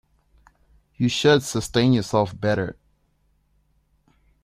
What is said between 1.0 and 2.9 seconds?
should sustain yourself better.